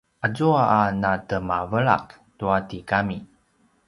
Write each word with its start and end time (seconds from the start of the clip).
azua 0.25 0.63
a 0.79 0.81
natemavelak 1.01 2.07
tua 2.37 2.57
tigami 2.69 3.17